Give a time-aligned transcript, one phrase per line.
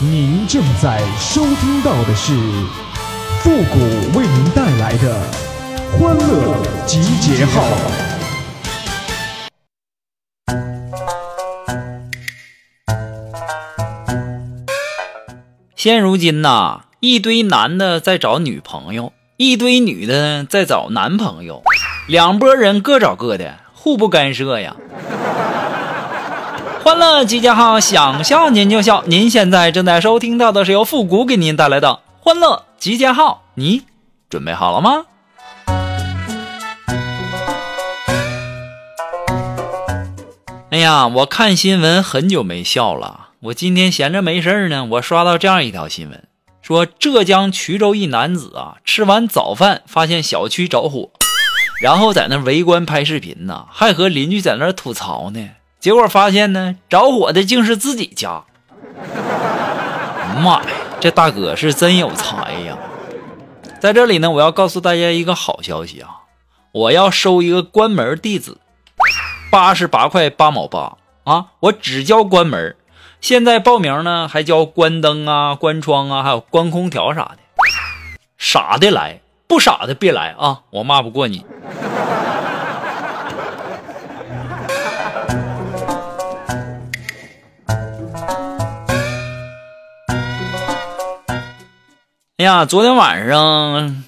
[0.00, 2.32] 您正在收听到的是
[3.40, 5.20] 复古为您带来的
[5.90, 6.54] 欢乐
[6.86, 7.64] 集结号。
[15.74, 21.64] 现如今呐，一堆男的在找女朋友，一堆女的在找男朋友，
[22.06, 24.76] 两拨人各找各的，互不干涉呀。
[26.88, 29.04] 欢乐集结号，想笑您就笑。
[29.04, 33.82] 您现在正在收听到的是由复古给您带来的欢乐集结号，你
[34.30, 35.04] 准备好了吗？
[40.70, 43.32] 哎呀，我看新闻很久没笑了。
[43.40, 46.24] 我今天闲着没事呢，我刷到这样一条新闻，
[46.62, 51.10] 说浙江衢州一男子啊，吃完早饭发现小区着火，
[51.82, 55.50] 然后在那围观拍视频呢，还和邻居在那吐槽呢。
[55.80, 58.44] 结果发现呢，着火的竟是自己家。
[60.42, 60.68] 妈呀，
[61.00, 62.76] 这大哥是真有才呀！
[63.80, 66.22] 在这里呢，我要告诉大家一个好消息啊，
[66.72, 68.58] 我要收一个关门弟子，
[69.50, 72.76] 八十八块八毛八啊，我只教关门。
[73.20, 77.38] 现在报名呢，还教关灯啊、关窗啊，还有关空调啥的。
[78.36, 80.60] 傻的来，不傻的别来啊！
[80.70, 81.44] 我骂不过你。
[92.38, 94.04] 哎呀，昨天晚上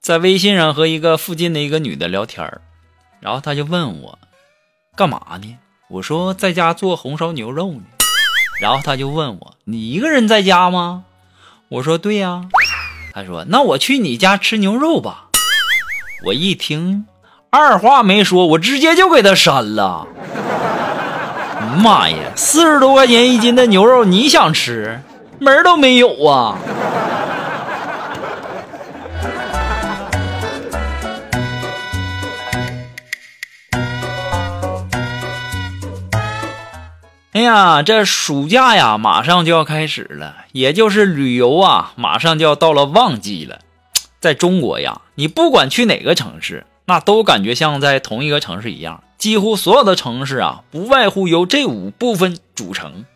[0.00, 2.60] 在微信上和一个附近的一个女的聊天
[3.20, 4.18] 然后她就问我
[4.96, 5.56] 干嘛呢？
[5.88, 7.82] 我说在家做红烧牛肉呢。
[8.60, 11.04] 然后他就问我：“你一个人在家吗？”
[11.70, 12.46] 我说：“对呀。”
[13.14, 15.28] 他说：“那我去你家吃牛肉吧。”
[16.26, 17.06] 我一听，
[17.50, 20.08] 二话没说，我直接就给他删了。
[21.76, 25.00] 妈呀，四十多块钱一斤的牛肉，你想吃，
[25.38, 26.58] 门都没有啊！
[37.32, 43.60] 哎呀，这暑假呀，马上就要开始了，也就是旅游啊，马上就要到了旺季了。
[44.20, 49.02] 在中国呀，你不管去哪个城市，那都感觉像在同一个城市一样。
[49.16, 53.06] 几乎所有的城市啊，不外乎由这五部分组成：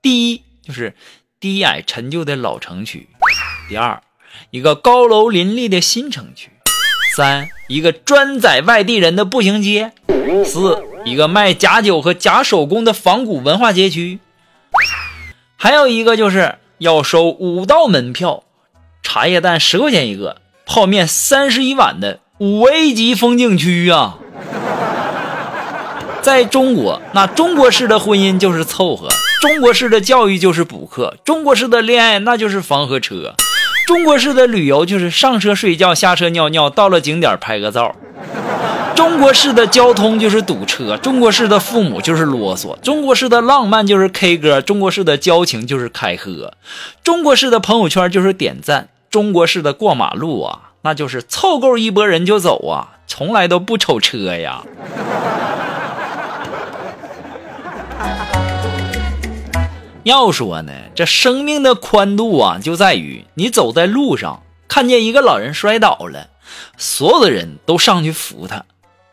[0.00, 0.96] 第一，就是
[1.38, 3.06] 低矮陈旧的老城区；
[3.68, 4.00] 第二，
[4.50, 6.48] 一个高楼林立的新城区；
[7.14, 9.90] 三，一个专载外地人的步行街；
[10.46, 10.82] 四。
[11.04, 14.20] 一个卖假酒和假手工的仿古文化街区，
[15.56, 18.44] 还有一个就是要收五道门票，
[19.02, 24.18] 茶叶蛋十块钱一个，泡面三十一碗的五 A 级风景区啊！
[26.22, 29.08] 在中国，那中国式的婚姻就是凑合，
[29.40, 33.34] 中国式的教育就是补课，中国式的恋爱那就是房和车，
[33.88, 37.96] 中国式的旅游就是上车睡觉，下车尿尿，到了景点拍个照。
[38.94, 46.54] 中国式的交通就是堵车，中国式的父母就是啰嗦，中国式的浪漫就是 K 歌，中国式的交情就是开喝，
[47.02, 54.62] 中国式的朋友圈就是点赞，中国式的过马路啊，那就是凑够一波人就走啊，从来都不瞅车呀。
[60.04, 66.28] 要说呢，这生命的宽度啊，就在于你走在路上，看见一个老人摔倒了，
[66.76, 68.64] 所有的人都上去扶他。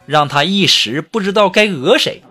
[0.10, 2.24] 让他一时不知道该讹谁。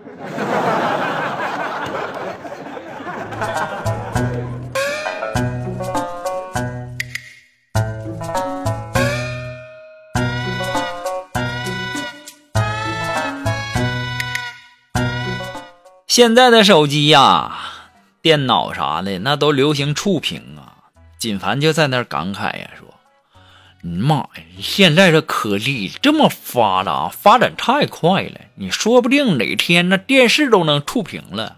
[16.05, 17.59] 现在的手机呀、
[18.21, 20.91] 电脑啥的，那都流行触屏啊。
[21.17, 22.88] 锦凡就在那感慨呀，说。
[23.81, 24.29] 妈呀！
[24.59, 31.57] 现在这科技这么发达，发展太快了，你说不定哪天那电视都能触屏了。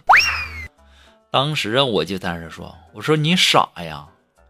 [1.32, 4.06] 当时啊，我就在那说：“我说你傻呀，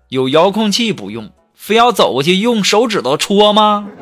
[0.10, 3.88] 有遥控器不用，非要走过去用手指头戳吗？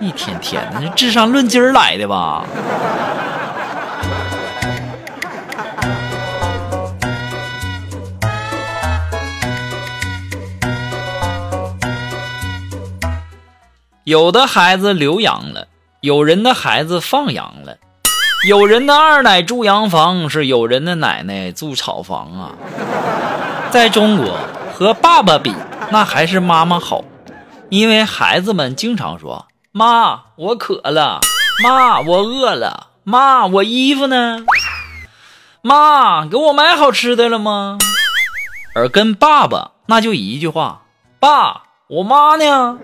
[0.00, 2.44] 一天天的，这智商论斤来的吧？”
[14.06, 15.66] 有的孩子留洋了，
[16.00, 17.76] 有人的孩子放羊了，
[18.46, 22.52] 有人的二奶住洋房，是有人的奶奶住草房啊。
[23.68, 24.38] 在中国，
[24.72, 25.52] 和爸爸比，
[25.90, 27.02] 那还是妈妈好，
[27.68, 31.18] 因为孩子们经常说：“妈，我渴了；
[31.64, 34.44] 妈，我饿了；妈，我衣服呢？”
[35.62, 37.80] 妈，给我买好吃的了吗？
[38.72, 40.82] 而跟爸爸那就一句话：
[41.18, 42.78] 爸，我妈呢？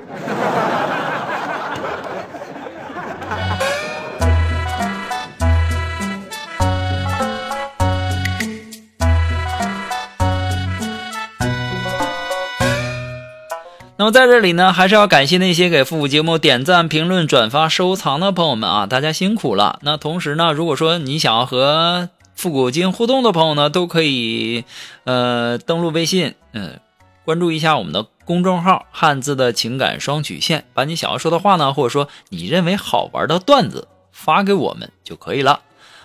[14.03, 19.79] 那么在这里呢，还是要感谢那些给复古节目点赞、评论、转发、收藏的朋友们啊，大家辛苦了。
[19.83, 24.65] 那同时呢，如果说你想要和复古进行互动的朋友呢，都可以
[25.05, 26.81] 呃登录微信，嗯，
[27.25, 35.61] 关注一下我们的公众号“汉字的情感双曲线”，把你想要说的话呢，或者说你认为好玩的段子发给我们就可以了。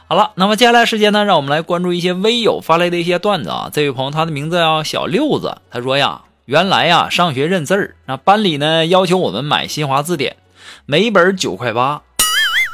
[0.07, 3.71] 好了，那么接下来时间呢，让我们来关注一些微友发来的一些段子啊。
[3.73, 6.21] 这位朋友他的名字叫小六子，他说呀。
[6.47, 10.38] 原来呀，上学认字儿，那班里呢要求我们买新华字典，
[10.85, 12.03] 每本九块八，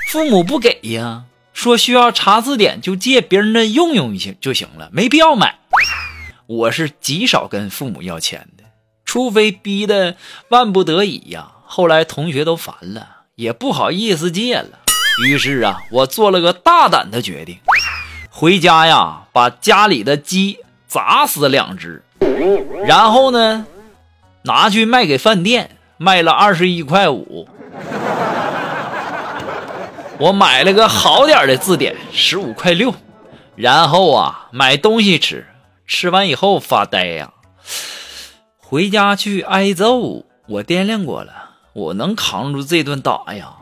[0.09, 1.23] 父母不给呀，
[1.53, 5.57] 说需要查字典就借别人的用用行就行了，没必要买。
[6.45, 8.63] 我是极少跟父母要钱的，
[9.05, 10.17] 除非逼得
[10.49, 11.53] 万不得已呀。
[11.65, 14.81] 后来同学都烦了，也不好意思借了。
[15.25, 17.57] 于是啊，我做了个大胆的决定，
[18.29, 22.03] 回家呀，把家里的鸡砸死两只。
[22.85, 23.65] 然后呢，
[24.43, 27.47] 拿去卖给饭店，卖了二十一块五。
[30.19, 32.93] 我买了个好点的字典，十五块六。
[33.55, 35.45] 然后啊，买东西吃，
[35.85, 37.31] 吃完以后发呆呀。
[38.57, 41.31] 回家去挨揍，我掂量过了，
[41.73, 43.53] 我能扛住这顿打呀。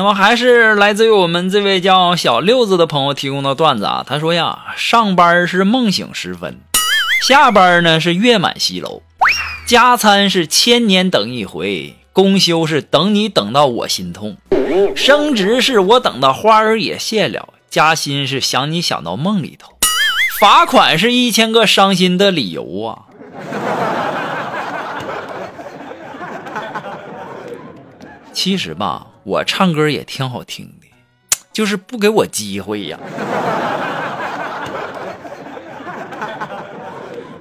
[0.00, 4.02] 那么还是来自于我们这位叫小六子的朋友提供的段子啊。
[4.08, 6.58] 他说呀，上班是梦醒时分，
[7.28, 9.02] 下班呢是月满西楼，
[9.66, 14.38] 加餐是千年等一回，公休是等你等到我心痛，
[14.96, 19.72] 升职是我等到花儿也谢了，加薪是想你想到梦里头，
[20.40, 23.02] 罚款是一千个伤心的理由啊。
[28.32, 29.08] 其实吧。
[29.22, 30.86] 我唱歌也挺好听的，
[31.52, 32.98] 就是不给我机会呀。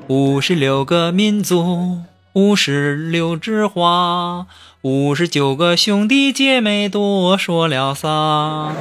[0.07, 1.99] 五十六个民族，
[2.33, 4.47] 五十六枝花，
[4.81, 8.73] 五十九个兄弟姐妹，多说了啥？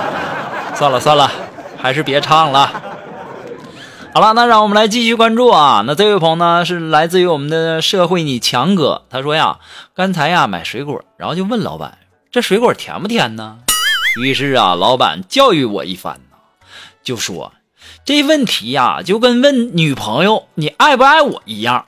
[0.74, 1.30] 算了算了，
[1.78, 2.82] 还是别唱了。
[4.12, 5.84] 好了，那让我们来继续关注啊。
[5.86, 9.58] 那这位朋友呢，是来自于我们的社会你强哥，他说呀，
[9.94, 11.98] 刚才呀买水果，然后就问老板。
[12.30, 13.58] 这水果甜不甜呢？
[14.22, 16.36] 于是啊，老板教育我一番呢，
[17.02, 17.52] 就说
[18.04, 21.86] 这问题呀，就跟问女朋友你爱不爱我一样，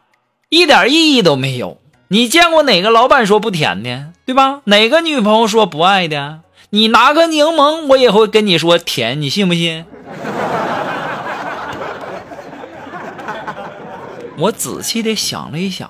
[0.48, 1.80] 一点意义都没有。
[2.08, 4.62] 你见过哪个老板说不甜的，对吧？
[4.64, 6.40] 哪个女朋友说不爱的？
[6.70, 9.84] 你拿个柠檬，我也会跟你说甜，你信不信？
[14.38, 15.88] 我仔细的想了一想，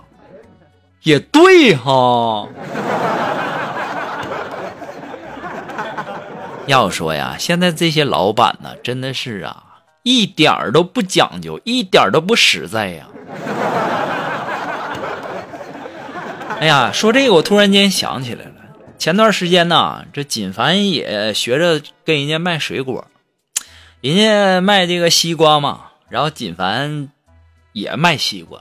[1.05, 2.49] 也对哈。
[6.67, 9.65] 要说呀，现在这些老板呢，真的是啊，
[10.03, 13.07] 一点儿都不讲究，一点都不实在呀。
[16.61, 18.53] 哎呀，说这个我突然间想起来了，
[18.97, 23.07] 前段时间呢，这锦凡也学着跟人家卖水果，
[24.01, 27.09] 人家卖这个西瓜嘛，然后锦凡
[27.73, 28.61] 也卖西瓜，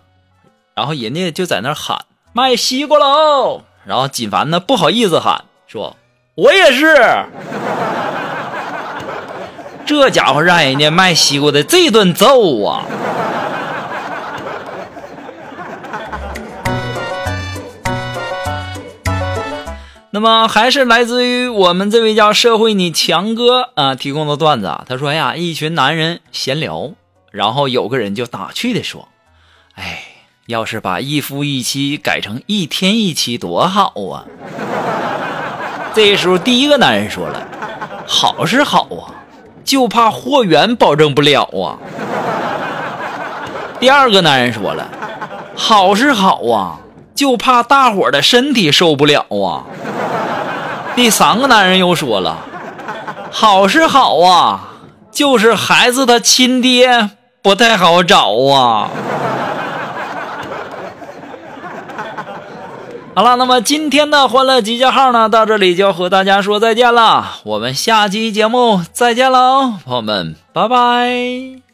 [0.74, 5.96] 然后人家就在那喊卖西瓜喽，然后锦凡呢不好意思喊，说
[6.34, 6.96] 我也是。
[9.86, 12.86] 这家伙让人家卖西瓜的这顿揍啊！
[20.14, 24.84] 那么还是来自于我们这位叫社会你强哥啊提供的段子啊。
[24.88, 26.92] 他说呀，一群男人闲聊，
[27.32, 29.08] 然后有个人就打趣的说
[29.76, 30.04] ：“哎，
[30.48, 34.26] 要是把一夫一妻改成一天一妻多好啊！”
[35.96, 37.48] 这时候第一个男人说了
[38.06, 39.16] ：“好是好啊。”
[39.64, 41.78] 就怕货源保证不了啊！
[43.80, 44.88] 第二个男人说了
[45.56, 46.80] ：“好是好啊，
[47.16, 49.66] 就怕大伙的身体受不了啊。”
[50.96, 52.38] 第三个男人又说了
[53.32, 54.70] ：“好是好啊，
[55.12, 57.10] 就是孩子他亲爹
[57.42, 58.90] 不太好找啊。”
[63.14, 67.40] 好了，那么今天的欢乐集结号呢，到这里就要和大家说再见了。
[67.44, 71.71] 我们下期节目再见喽，朋友们，拜拜。